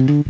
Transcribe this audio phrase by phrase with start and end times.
[0.00, 0.26] Thank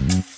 [0.00, 0.35] you.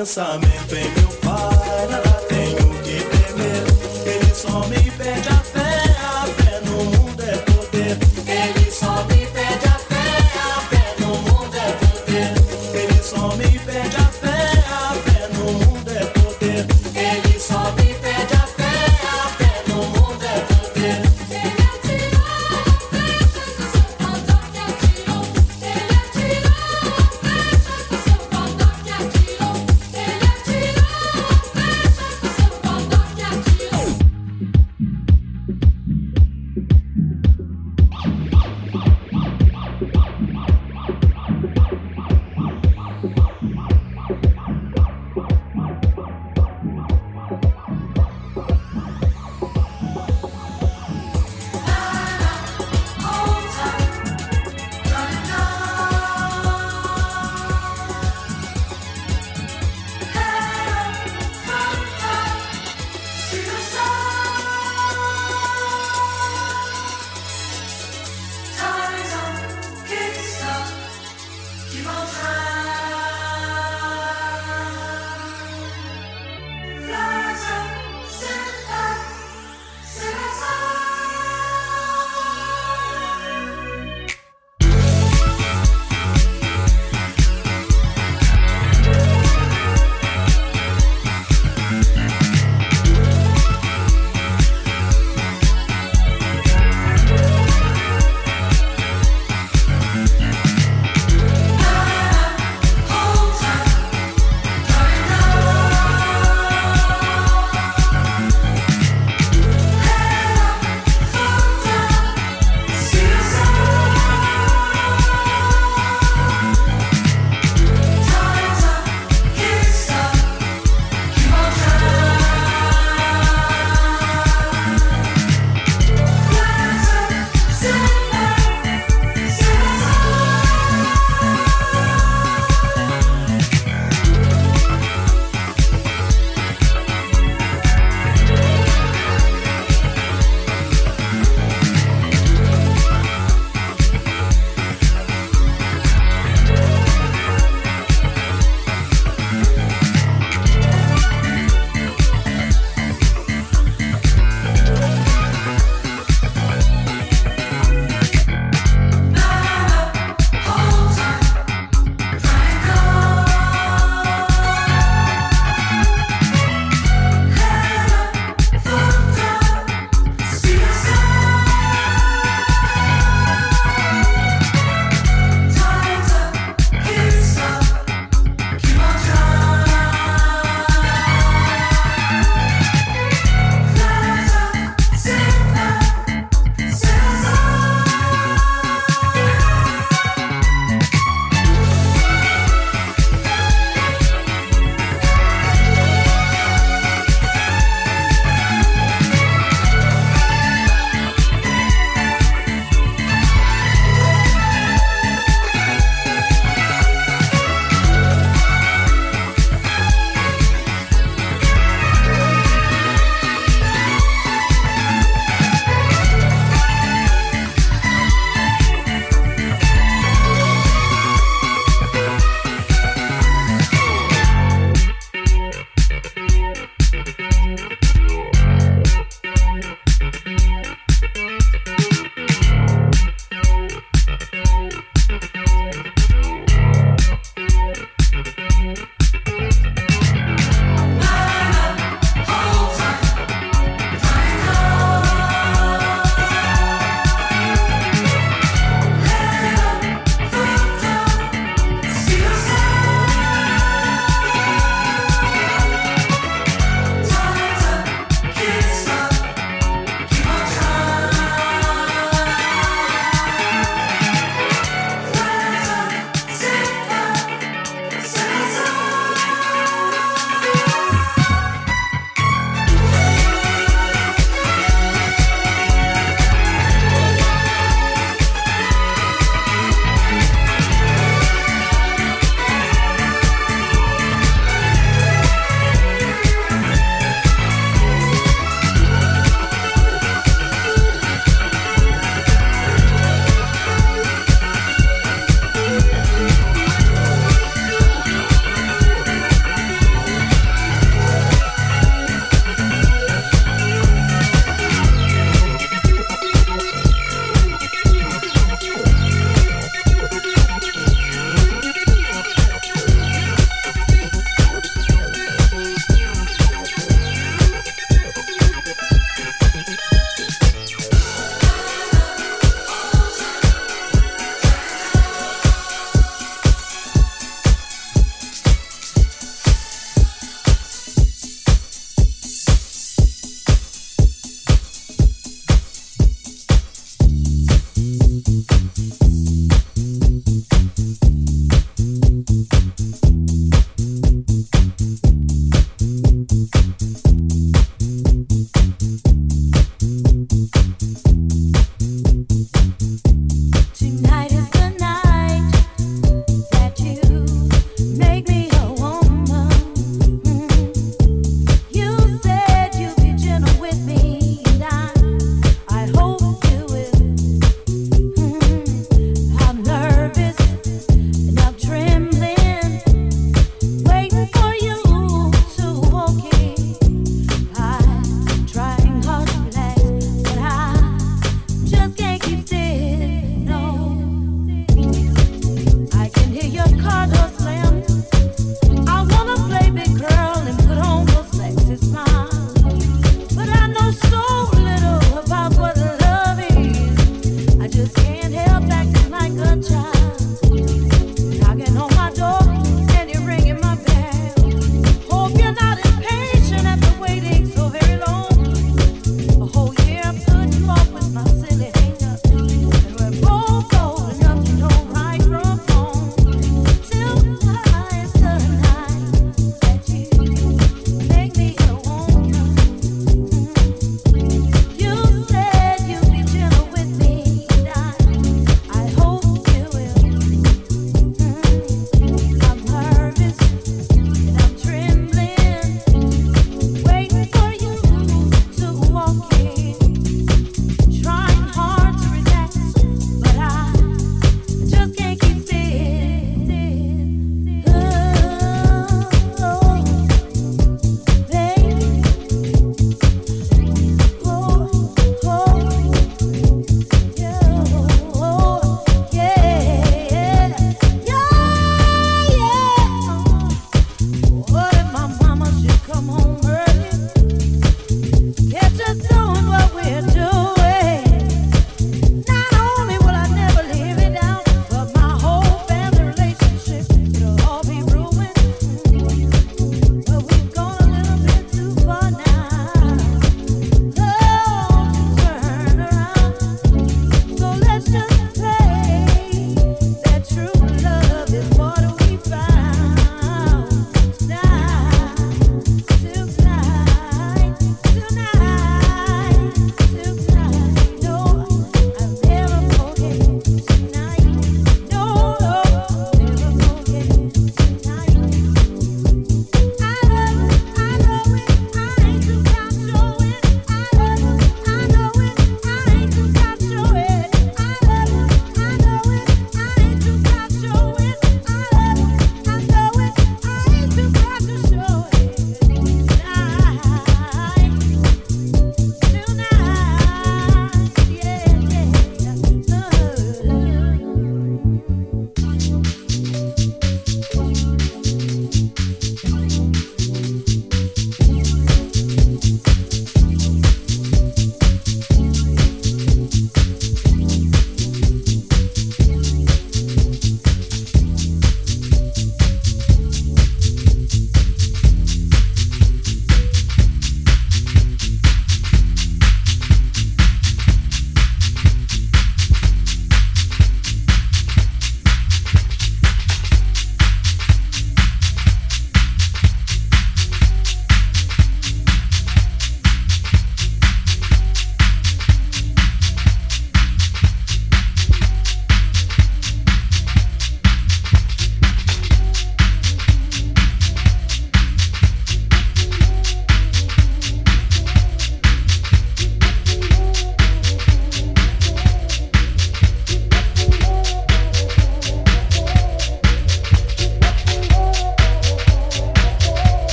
[0.00, 0.59] Pensamento